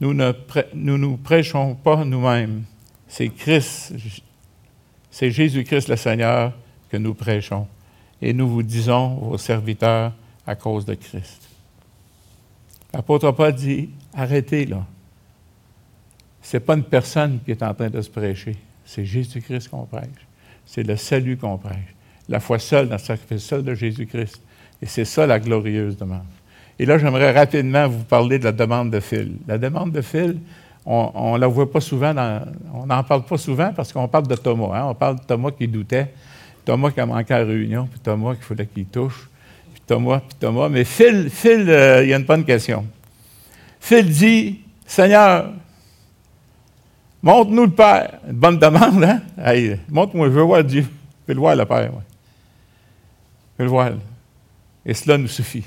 [0.00, 0.32] Nous ne
[0.72, 2.64] nous, nous prêchons pas nous-mêmes.
[3.06, 3.92] C'est Christ,
[5.10, 6.52] c'est Jésus-Christ le Seigneur
[6.88, 7.66] que nous prêchons.
[8.22, 10.12] Et nous vous disons, vos serviteurs,
[10.46, 11.48] à cause de Christ.
[12.92, 14.84] L'apôtre Paul dit, arrêtez là.
[16.42, 19.84] Ce n'est pas une personne qui est en train de se prêcher, c'est Jésus-Christ qu'on
[19.84, 20.08] prêche.
[20.66, 21.94] C'est le salut qu'on prêche.
[22.28, 24.40] La foi seule dans le sacrifice seul de Jésus-Christ.
[24.82, 26.24] Et c'est ça la glorieuse demande.
[26.78, 29.36] Et là, j'aimerais rapidement vous parler de la demande de Phil.
[29.46, 30.38] La demande de Phil,
[30.86, 32.14] on ne la voit pas souvent,
[32.72, 34.78] on n'en parle pas souvent parce qu'on parle de Thomas.
[34.78, 34.86] Hein.
[34.86, 36.12] On parle de Thomas qui doutait,
[36.70, 39.28] Thomas qui a manqué à la réunion, puis Thomas qu'il fallait qu'il touche,
[39.72, 40.68] puis Thomas, puis Thomas.
[40.68, 42.86] Mais Phil, Phil euh, il y a une bonne question.
[43.80, 45.50] Phil dit Seigneur,
[47.20, 48.20] montre-nous le Père.
[48.24, 49.20] Une bonne demande, hein?
[49.88, 50.82] montre-moi, je veux voir Dieu.
[50.82, 51.90] Je veux le voir, le Père.
[53.58, 53.90] Je veux le voir.
[54.86, 55.64] Et cela nous suffit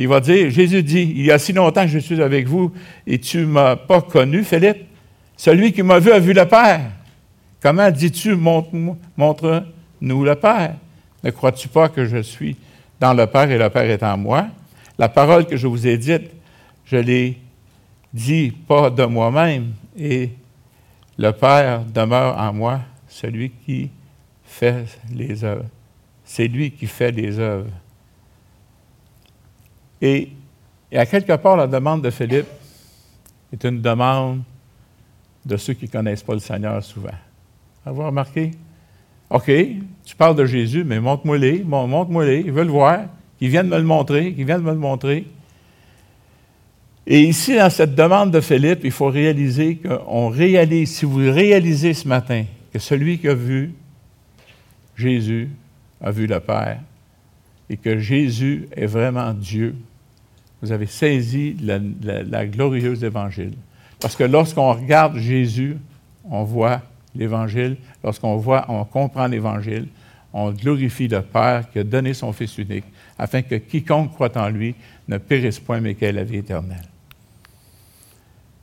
[0.00, 2.72] il va dire, Jésus dit, il y a si longtemps que je suis avec vous
[3.04, 4.86] et tu ne m'as pas connu, Philippe.
[5.36, 6.82] Celui qui m'a vu a vu le Père.
[7.60, 8.36] Comment dis-tu,
[10.00, 10.76] montre-nous le Père?
[11.24, 12.56] Ne crois-tu pas que je suis
[13.00, 14.48] dans le Père et le Père est en moi?
[14.98, 16.30] La parole que je vous ai dite,
[16.84, 17.38] je l'ai
[18.12, 20.30] dit pas de moi-même, et
[21.16, 23.90] le Père demeure en moi, celui qui
[24.44, 25.66] fait les œuvres.
[26.24, 27.70] C'est lui qui fait les œuvres.
[30.00, 30.30] Et,
[30.92, 32.46] à quelque part, la demande de Philippe
[33.52, 34.42] est une demande
[35.44, 37.10] de ceux qui ne connaissent pas le Seigneur souvent.
[37.84, 38.52] Avez-vous remarqué?
[39.30, 39.50] OK,
[40.04, 43.00] tu parles de Jésus, mais montre-moi-les, montre-moi-les, ils veulent le voir,
[43.38, 45.26] qu'ils viennent me le montrer, qu'ils viennent me le montrer.
[47.06, 51.94] Et ici, dans cette demande de Philippe, il faut réaliser qu'on réalise, si vous réalisez
[51.94, 53.72] ce matin que celui qui a vu
[54.96, 55.48] Jésus
[56.00, 56.80] a vu le Père
[57.70, 59.74] et que Jésus est vraiment Dieu,
[60.60, 63.54] vous avez saisi la, glorieuse évangile.
[64.00, 65.76] Parce que lorsqu'on regarde Jésus,
[66.28, 66.82] on voit
[67.18, 67.76] l'évangile.
[68.02, 69.88] Lorsqu'on voit, on comprend l'évangile,
[70.32, 72.84] on glorifie le Père qui a donné son Fils unique,
[73.18, 74.74] afin que quiconque croit en lui
[75.08, 76.86] ne périsse point, mais qu'ait la vie éternelle.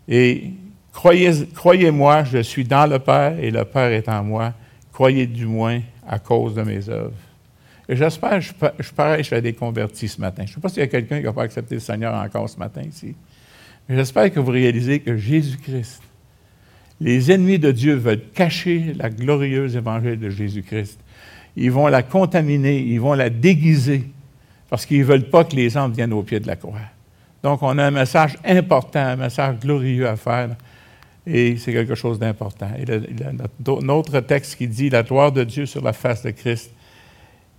[0.07, 0.51] Et
[0.93, 4.53] croyez, croyez-moi, je suis dans le Père et le Père est en moi.
[4.93, 7.11] Croyez du moins à cause de mes œuvres.
[7.87, 8.83] Et j'espère, je, je
[9.17, 10.43] je fais des convertis ce matin.
[10.45, 12.49] Je ne sais pas s'il y a quelqu'un qui n'a pas accepté le Seigneur encore
[12.49, 13.15] ce matin ici.
[13.87, 16.01] Mais j'espère que vous réalisez que Jésus-Christ,
[17.01, 20.99] les ennemis de Dieu veulent cacher la glorieuse évangile de Jésus-Christ.
[21.57, 24.03] Ils vont la contaminer, ils vont la déguiser,
[24.69, 26.79] parce qu'ils ne veulent pas que les hommes viennent au pied de la croix.
[27.43, 30.49] Donc, on a un message important, un message glorieux à faire,
[31.27, 32.69] et c'est quelque chose d'important.
[32.77, 32.85] Et
[33.81, 36.71] notre texte qui dit la gloire de Dieu sur la face de Christ,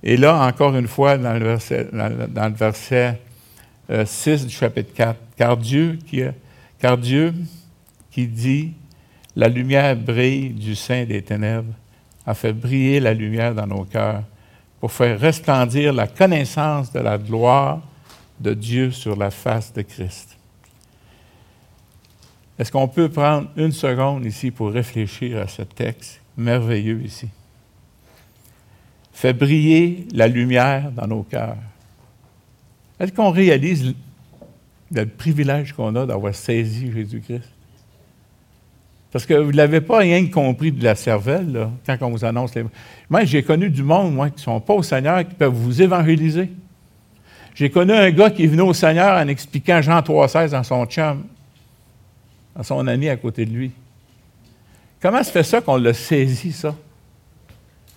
[0.03, 3.18] et là, encore une fois, dans le verset, dans, le verset
[4.05, 6.22] 6 euh, du chapitre 4, car Dieu, qui,
[6.79, 7.33] car Dieu
[8.11, 8.72] qui dit,
[9.37, 11.75] la lumière brille du sein des ténèbres,
[12.27, 14.25] a fait briller la lumière dans nos cœurs
[14.81, 17.81] pour faire resplendir la connaissance de la gloire
[18.40, 20.37] de Dieu sur la face de Christ.
[22.59, 27.29] Est-ce qu'on peut prendre une seconde ici pour réfléchir à ce texte merveilleux ici?
[29.16, 31.57] fait briller la lumière dans nos cœurs.
[33.01, 33.94] Est-ce qu'on réalise
[34.92, 37.55] le privilège qu'on a d'avoir saisi Jésus-Christ?
[39.12, 42.54] Parce que vous ne l'avez pas rien compris de la cervelle, quand on vous annonce
[42.54, 42.64] les.
[43.08, 45.80] Moi, j'ai connu du monde, moi, qui ne sont pas au Seigneur, qui peuvent vous
[45.80, 46.50] évangéliser.
[47.54, 50.84] J'ai connu un gars qui est venu au Seigneur en expliquant Jean 3,16 dans son
[50.84, 51.24] chum,
[52.54, 53.70] à son ami à côté de lui.
[55.00, 56.74] Comment se fait ça qu'on l'a saisi, ça?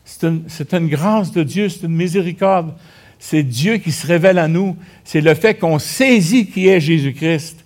[0.05, 2.73] C'est une, une, grâce de Dieu, c'est une miséricorde.
[3.19, 4.77] C'est Dieu qui se révèle à nous.
[5.03, 7.65] C'est le fait qu'on saisit qui est Jésus-Christ.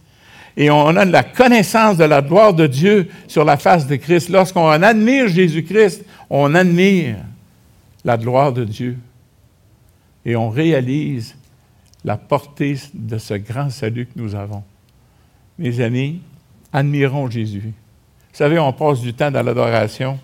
[0.56, 4.30] Et on a la connaissance de la gloire de Dieu sur la face de Christ.
[4.30, 7.18] Lorsqu'on admire Jésus-Christ, on admire
[8.06, 8.98] la gloire de Dieu.
[10.26, 11.36] Et on réalise
[12.06, 14.64] la portée de ce grand salut que nous avons.
[15.58, 16.22] Mes amis,
[16.72, 17.62] admirons Jésus.
[17.62, 20.20] Vous savez, on passe du temps dans l'adoration.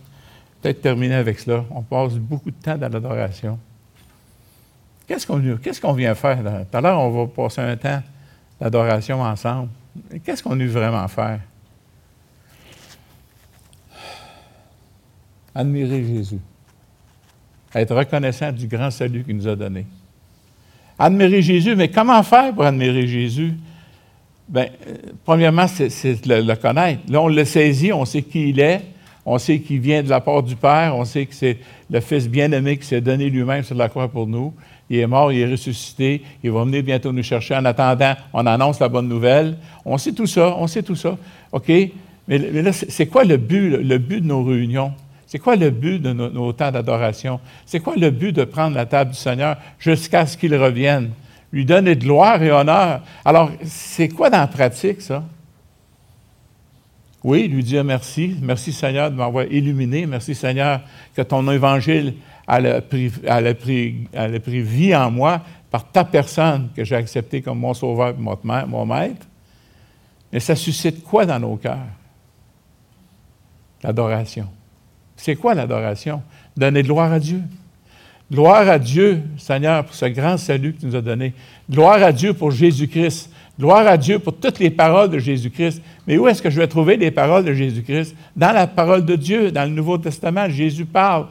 [0.62, 1.64] Peut-être terminer avec cela.
[1.72, 3.58] On passe beaucoup de temps dans l'adoration.
[5.08, 6.38] Qu'est-ce qu'on vient faire?
[6.70, 8.04] Tout à l'heure, on va passer un temps
[8.60, 9.70] d'adoration ensemble.
[10.24, 11.40] Qu'est-ce qu'on est vraiment faire?
[15.54, 16.40] Admirer Jésus.
[17.74, 19.86] Être reconnaissant du grand salut qu'il nous a donné.
[20.98, 23.54] Admirer Jésus, mais comment faire pour admirer Jésus?
[24.48, 27.02] Bien, euh, premièrement, c'est le, le, connaître.
[27.08, 28.82] Là, on le saisit, on sait qui il est,
[29.26, 31.58] on sait qu'il vient de la part du Père, on sait que c'est
[31.90, 34.54] le Fils bien-aimé qui s'est donné lui-même sur la croix pour nous.
[34.90, 37.56] Il est mort, il est ressuscité, il va venir bientôt nous chercher.
[37.56, 39.58] En attendant, on annonce la bonne nouvelle.
[39.86, 41.18] On sait tout ça, on sait tout ça.
[41.52, 41.72] OK?
[42.28, 44.94] Mais, là, c'est quoi le but, de nos réunions?
[45.26, 47.40] C'est quoi le but de nos, nos temps d'adoration?
[47.66, 51.12] C'est quoi le but de prendre la table du Seigneur jusqu'à ce qu'il revienne?
[51.52, 53.02] lui donner de gloire et honneur.
[53.26, 55.24] Alors, c'est quoi dans la pratique, ça?
[57.24, 58.36] Oui, lui dire merci.
[58.42, 60.06] Merci Seigneur de m'avoir illuminé.
[60.06, 60.82] Merci Seigneur
[61.14, 62.14] que ton évangile
[62.50, 68.66] a pris, vie en moi par ta personne que j'ai acceptée comme mon sauveur et
[68.68, 69.28] mon maître.
[70.34, 71.78] Mais ça suscite quoi dans nos cœurs?
[73.84, 74.48] L'adoration.
[75.16, 76.22] C'est quoi l'adoration?
[76.58, 77.42] Donner de gloire à Dieu.
[78.32, 81.34] Gloire à Dieu, Seigneur, pour ce grand salut que tu nous as donné.
[81.70, 83.32] Gloire à Dieu pour Jésus-Christ.
[83.60, 85.82] Gloire à Dieu pour toutes les paroles de Jésus-Christ.
[86.08, 88.16] Mais où est-ce que je vais trouver les paroles de Jésus-Christ?
[88.36, 91.26] Dans la parole de Dieu, dans le Nouveau Testament, Jésus parle.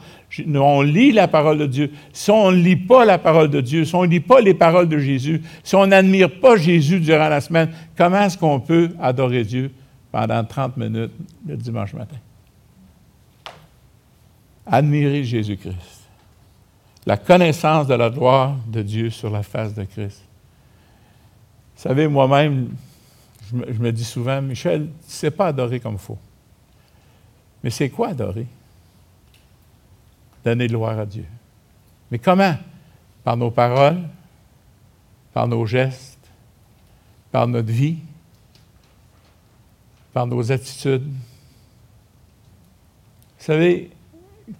[0.55, 1.91] On lit la parole de Dieu.
[2.13, 4.53] Si on ne lit pas la parole de Dieu, si on ne lit pas les
[4.53, 8.91] paroles de Jésus, si on n'admire pas Jésus durant la semaine, comment est-ce qu'on peut
[9.01, 9.71] adorer Dieu
[10.11, 11.11] pendant 30 minutes
[11.47, 12.17] le dimanche matin?
[14.67, 15.99] Admirer Jésus-Christ
[17.09, 20.23] la connaissance de la gloire de Dieu sur la face de Christ.
[21.75, 22.69] Vous savez, moi-même,
[23.51, 26.19] je me, dis souvent, Michel, tu ne pas adorer comme il faut.
[27.63, 28.45] Mais c'est quoi adorer?
[30.43, 31.25] Donner gloire à Dieu.
[32.11, 32.55] Mais comment?
[33.23, 34.01] Par nos paroles,
[35.33, 36.17] par nos gestes,
[37.31, 37.97] par notre vie,
[40.13, 41.07] par nos attitudes.
[43.37, 43.91] Vous savez,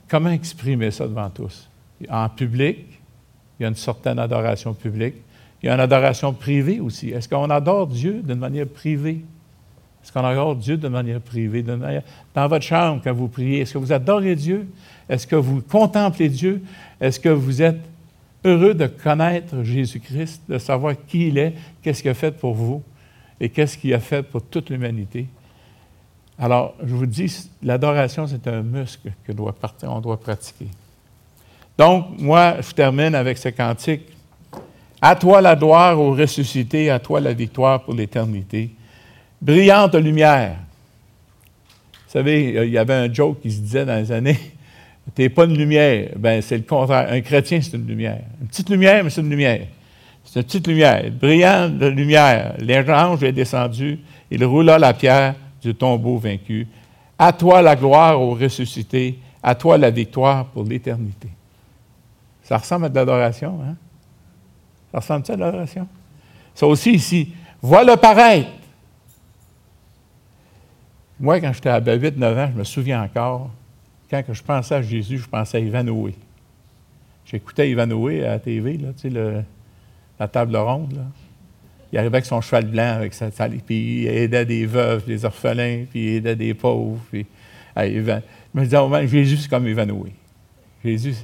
[0.08, 1.70] comment exprimer ça devant tous?
[2.10, 2.86] en public,
[3.60, 5.16] il y a une certaine adoration publique.
[5.62, 7.10] Il y a une adoration privée aussi.
[7.10, 9.26] Est-ce qu'on adore Dieu d'une manière privée?
[10.04, 11.64] Est-ce qu'on adore Dieu d'une manière privée?
[11.64, 14.68] Dans votre chambre, quand vous priez, est-ce que vous adorez Dieu?
[15.08, 16.62] Est-ce que vous contemplez Dieu?
[17.00, 17.80] Est-ce que vous êtes
[18.46, 22.82] heureux de connaître Jésus-Christ, de savoir qui il est, qu'est-ce qu'il a fait pour vous
[23.40, 25.28] et qu'est-ce qu'il a fait pour toute l'humanité?
[26.38, 30.68] Alors, je vous dis, l'adoration, c'est un muscle que doit, on doit pratiquer.
[31.78, 34.04] Donc, moi, je termine avec ce cantique.
[35.02, 38.72] À toi la gloire au ressuscité, à toi la victoire pour l'éternité.
[39.42, 40.58] Brillante lumière.
[42.06, 44.38] Vous savez, il y avait un joke qui se disait dans les années
[45.16, 46.12] Tu n'es pas une lumière.
[46.16, 47.08] Ben, c'est le contraire.
[47.12, 48.22] Un chrétien, c'est une lumière.
[48.42, 49.62] Une petite lumière, mais c'est une lumière.
[50.24, 51.04] C'est une petite lumière.
[51.12, 52.56] Brillante lumière.
[52.60, 54.00] L'ange est descendu.
[54.30, 56.68] Il roula la pierre du tombeau vaincu.
[57.18, 59.18] À toi la gloire au ressuscité.
[59.42, 61.30] À toi la victoire pour l'éternité.
[62.44, 63.76] Ça ressemble à de l'adoration, hein?
[64.92, 65.88] Ça ressemble à de l'adoration?
[66.54, 67.34] Ça aussi ici.
[67.62, 68.50] Voilà paraître.
[71.20, 73.52] Moi, quand j'étais à 8-9 ans, je me souviens encore,
[74.10, 76.16] quand je pensais à Jésus, je pensais à Ivanhoé.
[77.26, 79.44] J'écoutais Ivanhoé à la TV, tu sais,
[80.20, 80.94] la table ronde.
[80.94, 81.04] Là.
[81.92, 83.30] Il arrivait avec son cheval blanc, avec sa,
[83.66, 87.02] puis il aidait des veuves, des orphelins, puis il aidait des pauvres.
[87.12, 87.26] Puis,
[87.76, 88.22] je
[88.54, 90.14] me disais, oh, Jésus, c'est comme Ivanhoé.
[90.84, 91.16] Jésus,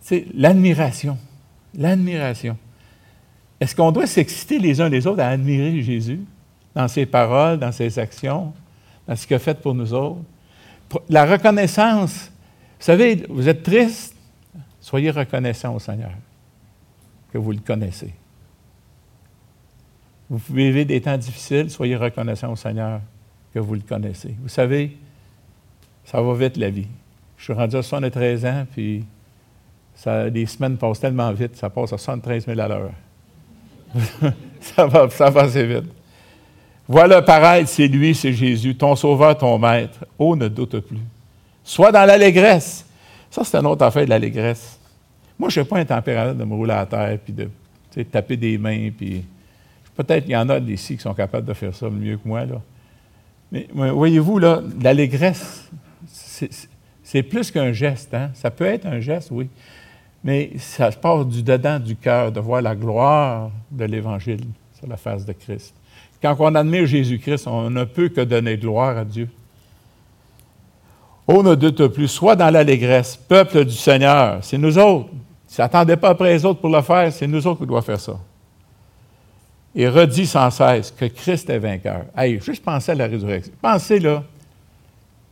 [0.00, 1.16] c'est l'admiration.
[1.74, 2.56] L'admiration.
[3.60, 6.20] Est-ce qu'on doit s'exciter les uns les autres à admirer Jésus?
[6.78, 8.52] Dans ses paroles, dans ses actions,
[9.08, 10.22] dans ce qu'il a fait pour nous autres?
[11.08, 12.30] La reconnaissance.
[12.78, 14.14] Vous savez, vous êtes triste,
[14.80, 16.12] soyez reconnaissant au Seigneur
[17.32, 18.14] que vous le connaissez.
[20.30, 23.00] Vous vivez des temps difficiles, soyez reconnaissant au Seigneur
[23.52, 24.36] que vous le connaissez.
[24.40, 24.96] Vous savez,
[26.04, 26.86] ça va vite la vie.
[27.38, 29.04] Je suis rendu à 73 ans, puis
[30.32, 32.92] les semaines passent tellement vite, ça passe à 73 000 à l'heure.
[34.60, 35.97] ça, va, ça va assez vite.
[36.90, 40.06] Voilà paraître, c'est lui, c'est Jésus, ton sauveur, ton maître.
[40.18, 40.96] Oh, ne doute plus.
[41.62, 42.86] Sois dans l'allégresse.
[43.30, 44.78] Ça, c'est une autre affaire de l'allégresse.
[45.38, 47.50] Moi, je n'ai pas un tempérament de me rouler à terre puis de
[48.04, 48.88] taper des mains.
[49.94, 52.46] Peut-être qu'il y en a ici qui sont capables de faire ça mieux que moi.
[52.46, 52.60] Là.
[53.52, 55.68] Mais voyez-vous, là, l'allégresse,
[57.02, 58.14] c'est plus qu'un geste.
[58.14, 58.30] Hein?
[58.32, 59.50] Ça peut être un geste, oui.
[60.24, 64.40] Mais ça passe du dedans du cœur, de voir la gloire de l'Évangile
[64.78, 65.74] sur la face de Christ.
[66.22, 69.28] Quand on admire Jésus-Christ, on ne peut que donner gloire à Dieu.
[71.26, 75.10] Oh, ne doute plus, soit dans l'allégresse, peuple du Seigneur, c'est nous autres.
[75.12, 75.18] Ne
[75.54, 78.18] s'attendez pas après les autres pour le faire, c'est nous autres qui doivent faire ça.
[79.74, 82.06] Et redit sans cesse que Christ est vainqueur.
[82.16, 83.52] Hey, juste pensez à la résurrection.
[83.60, 84.24] Pensez là.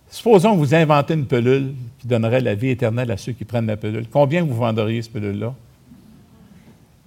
[0.09, 3.66] Supposons que vous inventez une pelule qui donnerait la vie éternelle à ceux qui prennent
[3.66, 4.07] la pelule.
[4.11, 5.55] Combien vous vendriez cette pelule-là?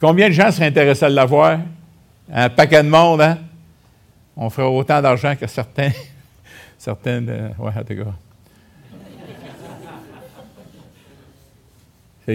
[0.02, 1.60] Combien de gens seraient intéressés à l'avoir?
[2.32, 3.38] Un paquet de monde, hein?
[4.38, 5.92] On ferait autant d'argent que certains.
[6.78, 7.30] certaines.
[7.30, 8.14] Euh, ouais, en tout cas.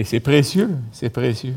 [0.03, 1.55] C'est précieux, c'est précieux.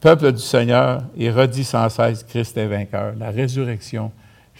[0.00, 3.14] Peuple du Seigneur, et redit sans cesse, Christ est vainqueur.
[3.18, 4.10] La résurrection,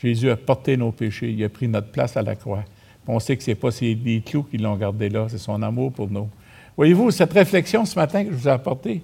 [0.02, 2.64] Jésus a porté nos péchés, il a pris notre place à la croix.
[3.06, 5.92] On sait que ce n'est pas des clous qui l'ont gardé là, c'est son amour
[5.92, 6.28] pour nous.
[6.76, 9.02] Voyez-vous, cette réflexion ce matin que je vous ai apportée,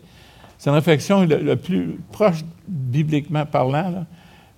[0.62, 4.06] c'est une réflexion le, plus proche bibliquement parlant,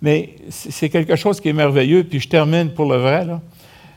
[0.03, 3.27] mais c'est quelque chose qui est merveilleux, puis je termine pour le vrai.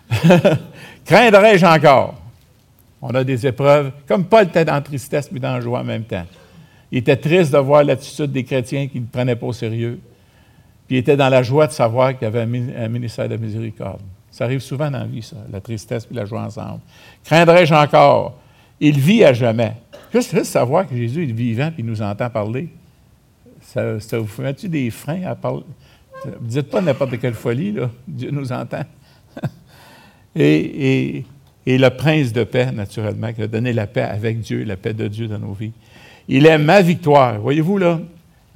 [1.05, 2.15] Craindrais-je encore?
[3.01, 6.05] On a des épreuves, comme Paul était dans tristesse, mais dans la joie en même
[6.05, 6.23] temps.
[6.93, 9.99] Il était triste de voir l'attitude des chrétiens qui ne prenaient pas au sérieux.
[10.87, 13.99] Puis il était dans la joie de savoir qu'il y avait un ministère de miséricorde.
[14.31, 16.79] Ça arrive souvent dans la vie, ça, la tristesse et la joie ensemble.
[17.25, 18.39] Craindrais-je encore?
[18.79, 19.73] Il vit à jamais.
[20.13, 22.69] Juste, savoir que Jésus est vivant et nous entend parler,
[23.61, 25.63] ça, vous met-tu des freins à parler?
[26.41, 27.89] Dites pas n'importe quelle folie, là.
[28.07, 28.83] Dieu nous entend.
[30.35, 31.23] et,
[31.65, 34.93] et, le prince de paix, naturellement, qui a donné la paix avec Dieu, la paix
[34.93, 35.73] de Dieu dans nos vies.
[36.27, 37.39] Il est ma victoire.
[37.39, 37.99] Voyez-vous, là,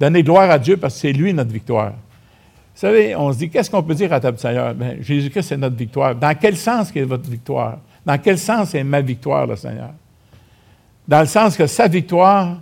[0.00, 1.92] donner gloire à Dieu parce que c'est lui notre victoire.
[1.92, 4.74] Vous savez, on se dit, qu'est-ce qu'on peut dire à table Seigneur?
[4.74, 6.14] Ben, Jésus-Christ, c'est notre victoire.
[6.14, 7.78] Dans quel sens est votre victoire?
[8.04, 9.90] Dans quel sens est ma victoire, le Seigneur?
[11.06, 12.60] Dans le sens que sa victoire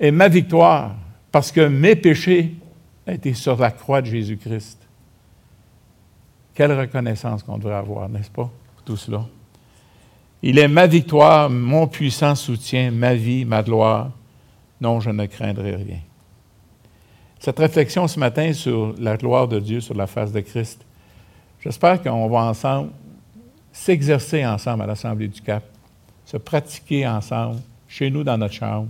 [0.00, 0.94] est ma victoire
[1.30, 2.54] parce que mes péchés
[3.06, 4.78] été sur la croix de Jésus-Christ.
[6.54, 9.24] Quelle reconnaissance qu'on devrait avoir, n'est-ce pas, pour tout cela?
[10.42, 14.10] Il est ma victoire, mon puissant soutien, ma vie, ma gloire.
[14.80, 15.98] Non, je ne craindrai rien.
[17.38, 20.84] Cette réflexion ce matin sur la gloire de Dieu, sur la face de Christ,
[21.60, 22.90] j'espère qu'on va ensemble
[23.72, 25.62] s'exercer ensemble à l'Assemblée du Cap,
[26.26, 28.88] se pratiquer ensemble, chez nous dans notre chambre,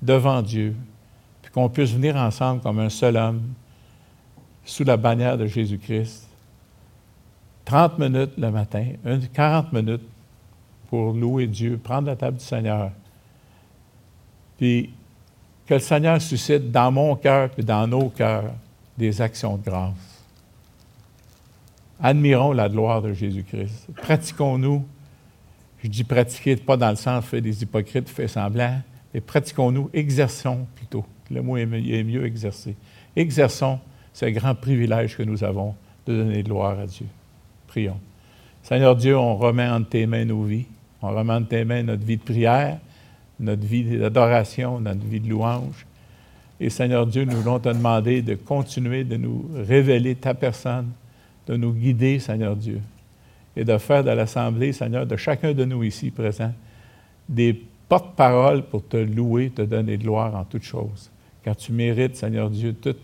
[0.00, 0.74] devant Dieu,
[1.52, 3.42] qu'on puisse venir ensemble comme un seul homme,
[4.64, 6.28] sous la bannière de Jésus-Christ.
[7.64, 8.86] 30 minutes le matin,
[9.34, 10.02] 40 minutes
[10.88, 12.90] pour louer Dieu, prendre la table du Seigneur.
[14.56, 14.90] Puis
[15.66, 18.52] que le Seigneur suscite dans mon cœur et dans nos cœurs
[18.96, 19.92] des actions de grâce.
[22.00, 23.88] Admirons la gloire de Jésus-Christ.
[23.96, 24.84] Pratiquons-nous.
[25.82, 28.80] Je dis pratiquer, pas dans le sens fait des hypocrites, fait semblant,
[29.12, 32.76] mais pratiquons-nous, exerçons plutôt le mot est mieux exercé.
[33.16, 33.78] Exerçons
[34.12, 35.74] ce grand privilège que nous avons
[36.06, 37.06] de donner gloire à Dieu.
[37.66, 37.98] Prions.
[38.62, 40.66] Seigneur Dieu, on remet entre tes mains nos vies.
[41.00, 42.78] On remet entre tes mains notre vie de prière,
[43.40, 45.86] notre vie d'adoration, notre vie de louange.
[46.60, 50.90] Et Seigneur Dieu, nous voulons te demander de continuer de nous révéler ta personne,
[51.46, 52.80] de nous guider, Seigneur Dieu,
[53.56, 56.52] et de faire de l'Assemblée, Seigneur, de chacun de nous ici présents,
[57.28, 61.10] des porte-parole pour te louer, te donner gloire en toutes choses
[61.42, 63.00] car tu mérites, Seigneur Dieu, toute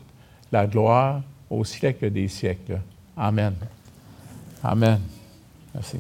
[0.53, 2.80] la gloire au siècle des siècles.
[3.16, 3.55] Amen.
[4.62, 5.01] Amen.
[5.74, 5.99] Merci.